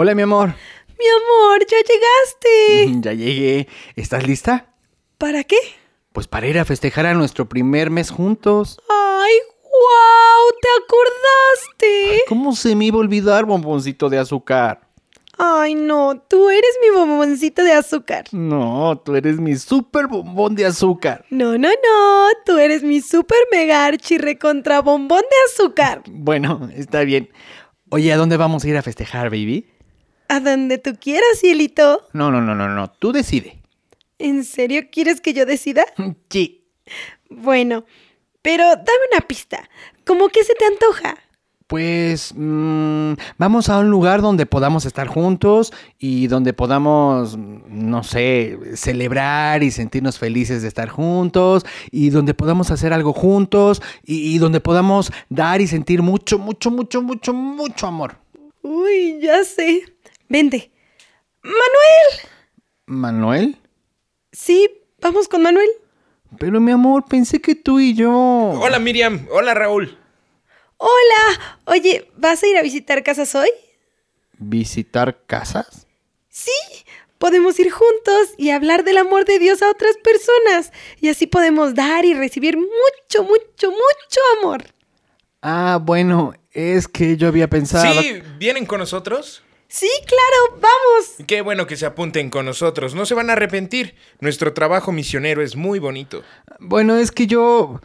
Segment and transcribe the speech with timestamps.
[0.00, 0.54] Hola, mi amor.
[0.96, 3.00] Mi amor, ya llegaste.
[3.08, 3.66] Ya llegué.
[3.96, 4.66] ¿Estás lista?
[5.18, 5.56] ¿Para qué?
[6.12, 8.78] Pues para ir a festejar a nuestro primer mes juntos.
[8.88, 9.32] ¡Ay,
[9.64, 10.52] wow!
[10.62, 12.22] ¿Te acordaste?
[12.28, 14.82] ¿Cómo se me iba a olvidar, bomboncito de azúcar?
[15.36, 18.26] Ay, no, tú eres mi bomboncito de azúcar.
[18.30, 21.24] No, tú eres mi super bombón de azúcar.
[21.30, 26.04] No, no, no, tú eres mi super mega archi recontra bombón de azúcar.
[26.08, 27.30] Bueno, está bien.
[27.90, 29.66] Oye, ¿a dónde vamos a ir a festejar, baby?
[30.28, 32.06] A donde tú quieras, cielito.
[32.12, 32.90] No, no, no, no, no.
[32.90, 33.62] Tú decide.
[34.18, 35.84] ¿En serio quieres que yo decida?
[36.30, 36.64] Sí.
[37.28, 37.84] Bueno,
[38.40, 39.68] pero dame una pista.
[40.06, 41.16] ¿Cómo que se te antoja?
[41.66, 48.58] Pues mm, vamos a un lugar donde podamos estar juntos y donde podamos, no sé,
[48.74, 54.38] celebrar y sentirnos felices de estar juntos y donde podamos hacer algo juntos y, y
[54.38, 58.16] donde podamos dar y sentir mucho, mucho, mucho, mucho, mucho amor.
[58.62, 59.82] Uy, ya sé.
[60.28, 60.70] Vente.
[61.42, 62.30] Manuel.
[62.86, 63.58] ¿Manuel?
[64.30, 64.68] Sí,
[65.00, 65.70] vamos con Manuel.
[66.38, 68.10] Pero mi amor, pensé que tú y yo...
[68.10, 69.98] Hola Miriam, hola Raúl.
[70.76, 71.58] Hola.
[71.64, 73.48] Oye, ¿vas a ir a visitar casas hoy?
[74.38, 75.86] ¿Visitar casas?
[76.28, 76.52] Sí,
[77.16, 80.72] podemos ir juntos y hablar del amor de Dios a otras personas.
[81.00, 84.64] Y así podemos dar y recibir mucho, mucho, mucho amor.
[85.40, 88.00] Ah, bueno, es que yo había pensado...
[88.00, 89.42] Sí, ¿vienen con nosotros?
[89.68, 91.26] Sí, claro, vamos.
[91.26, 93.94] Qué bueno que se apunten con nosotros, no se van a arrepentir.
[94.20, 96.22] Nuestro trabajo misionero es muy bonito.
[96.58, 97.80] Bueno, es que yo...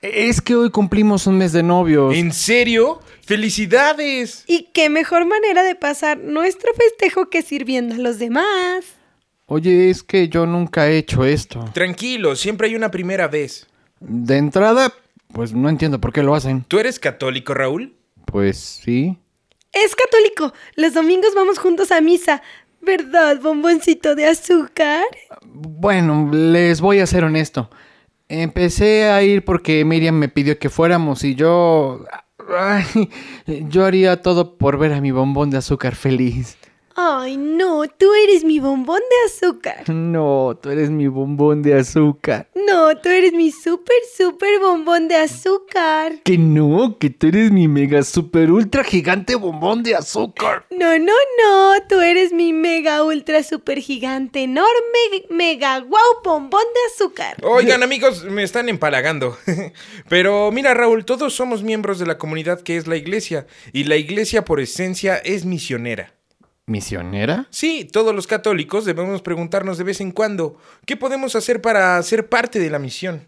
[0.00, 2.14] Es que hoy cumplimos un mes de novios.
[2.14, 3.00] ¿En serio?
[3.22, 4.44] ¡Felicidades!
[4.46, 8.84] Y qué mejor manera de pasar nuestro festejo que sirviendo a los demás.
[9.46, 11.64] Oye, es que yo nunca he hecho esto.
[11.74, 13.66] Tranquilo, siempre hay una primera vez.
[13.98, 14.92] De entrada,
[15.32, 16.64] pues no entiendo por qué lo hacen.
[16.68, 17.94] ¿Tú eres católico, Raúl?
[18.26, 19.18] Pues sí.
[19.72, 20.52] Es católico.
[20.76, 22.42] Los domingos vamos juntos a misa.
[22.80, 25.04] ¿Verdad, bomboncito de azúcar?
[25.44, 27.70] Bueno, les voy a ser honesto.
[28.28, 32.04] Empecé a ir porque Miriam me pidió que fuéramos y yo...
[32.58, 32.84] Ay,
[33.46, 36.58] yo haría todo por ver a mi bombón de azúcar feliz.
[36.94, 39.84] Ay, no, tú eres mi bombón de azúcar.
[40.12, 42.48] No, tú eres mi bombón de azúcar.
[42.54, 46.20] No, tú eres mi súper, súper bombón de azúcar.
[46.22, 50.66] Que no, que tú eres mi mega super ultra gigante bombón de azúcar.
[50.70, 56.80] No, no, no, tú eres mi mega, ultra, super gigante, enorme, mega, guau, bombón de
[56.94, 57.36] azúcar.
[57.42, 59.38] Oigan amigos, me están empalagando.
[60.08, 63.46] Pero mira Raúl, todos somos miembros de la comunidad que es la iglesia.
[63.72, 66.12] Y la iglesia por esencia es misionera.
[66.66, 67.46] ¿Misionera?
[67.50, 70.56] Sí, todos los católicos debemos preguntarnos de vez en cuando,
[70.86, 73.26] ¿qué podemos hacer para ser parte de la misión?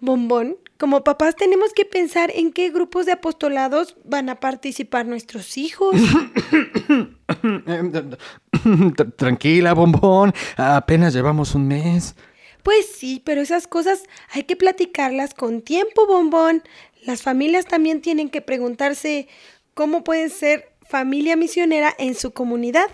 [0.00, 5.56] Bombón, como papás tenemos que pensar en qué grupos de apostolados van a participar nuestros
[5.58, 5.94] hijos.
[7.28, 10.32] Tr- Tranquila, bombón.
[10.56, 12.14] Apenas llevamos un mes.
[12.62, 16.62] Pues sí, pero esas cosas hay que platicarlas con tiempo, bombón.
[17.04, 19.28] Las familias también tienen que preguntarse
[19.74, 22.88] cómo pueden ser familia misionera en su comunidad.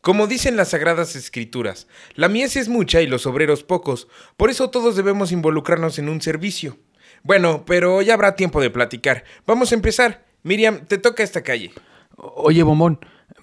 [0.00, 4.70] Como dicen las sagradas escrituras, la mies es mucha y los obreros pocos, por eso
[4.70, 6.78] todos debemos involucrarnos en un servicio.
[7.22, 9.24] Bueno, pero ya habrá tiempo de platicar.
[9.46, 10.24] Vamos a empezar.
[10.42, 11.72] Miriam, te toca esta calle.
[12.16, 12.98] Oye, bombón,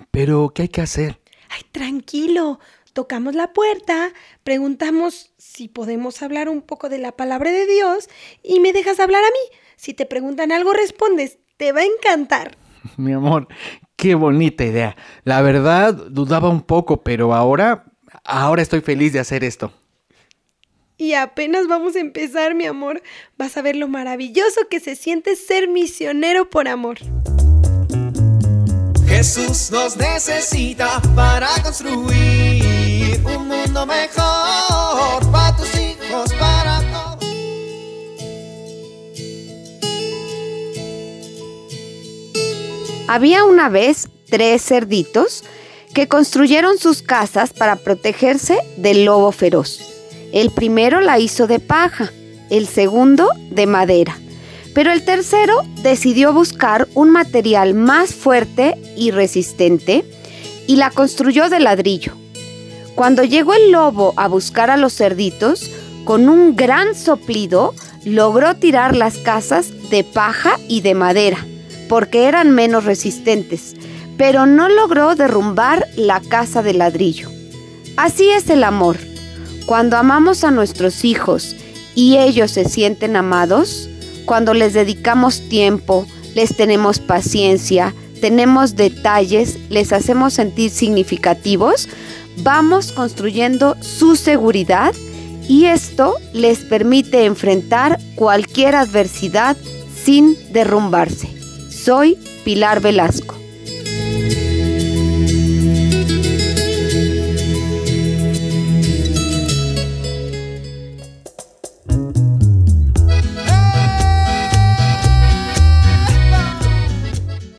[0.09, 1.19] pero ¿qué hay que hacer?
[1.49, 2.59] Ay, tranquilo.
[2.93, 4.11] Tocamos la puerta,
[4.43, 8.09] preguntamos si podemos hablar un poco de la palabra de Dios
[8.41, 9.57] y me dejas hablar a mí.
[9.75, 11.37] Si te preguntan algo, respondes.
[11.57, 12.57] Te va a encantar.
[12.97, 13.47] Mi amor,
[13.97, 14.95] qué bonita idea.
[15.25, 17.83] La verdad, dudaba un poco, pero ahora,
[18.23, 19.73] ahora estoy feliz de hacer esto.
[20.97, 23.03] Y apenas vamos a empezar, mi amor.
[23.37, 26.97] Vas a ver lo maravilloso que se siente ser misionero por amor.
[29.07, 35.76] Jesús nos necesita para construir un mundo mejor para tus
[43.07, 45.45] Había una vez tres cerditos
[45.93, 49.79] que construyeron sus casas para protegerse del lobo feroz.
[50.33, 52.11] El primero la hizo de paja,
[52.49, 54.17] el segundo de madera,
[54.73, 60.03] pero el tercero decidió buscar un material más fuerte y resistente
[60.67, 62.13] y la construyó de ladrillo.
[62.93, 65.69] Cuando llegó el lobo a buscar a los cerditos,
[66.03, 67.73] con un gran soplido
[68.03, 71.45] logró tirar las casas de paja y de madera,
[71.87, 73.75] porque eran menos resistentes,
[74.17, 77.29] pero no logró derrumbar la casa de ladrillo.
[77.95, 78.97] Así es el amor.
[79.65, 81.55] Cuando amamos a nuestros hijos
[81.95, 83.89] y ellos se sienten amados,
[84.25, 86.05] cuando les dedicamos tiempo,
[86.35, 91.87] les tenemos paciencia, tenemos detalles, les hacemos sentir significativos,
[92.43, 94.93] vamos construyendo su seguridad
[95.47, 99.57] y esto les permite enfrentar cualquier adversidad
[100.03, 101.36] sin derrumbarse.
[101.87, 103.33] Soy Pilar Velasco.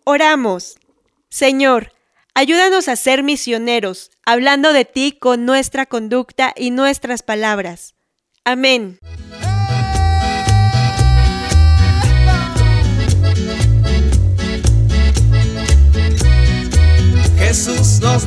[0.04, 0.76] Oramos.
[1.30, 1.92] Señor,
[2.34, 7.94] ayúdanos a ser misioneros, hablando de ti con nuestra conducta y nuestras palabras.
[8.44, 8.98] Amén.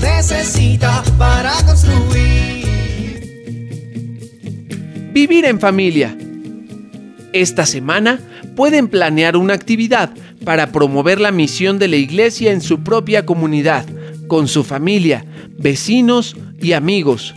[0.02, 2.62] Necesita para construir.
[5.14, 6.18] Vivir en familia.
[7.34, 8.20] Esta semana
[8.56, 10.12] pueden planear una actividad
[10.44, 13.86] para promover la misión de la iglesia en su propia comunidad,
[14.28, 15.26] con su familia,
[15.58, 17.36] vecinos y amigos.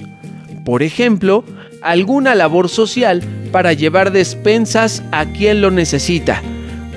[0.64, 1.44] Por ejemplo,
[1.82, 3.22] alguna labor social
[3.52, 6.42] para llevar despensas a quien lo necesita,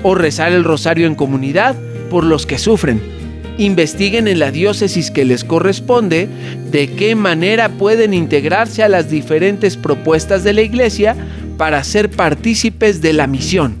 [0.02, 1.76] o rezar el rosario en comunidad
[2.10, 3.17] por los que sufren.
[3.58, 6.28] Investiguen en la diócesis que les corresponde
[6.70, 11.16] de qué manera pueden integrarse a las diferentes propuestas de la iglesia
[11.56, 13.76] para ser partícipes de la misión.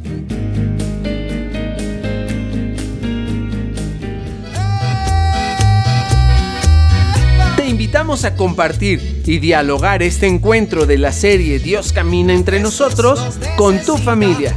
[7.56, 13.38] Te invitamos a compartir y dialogar este encuentro de la serie Dios camina entre nosotros
[13.56, 14.56] con tu familia.